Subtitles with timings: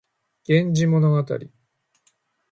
[0.47, 1.23] 源氏物語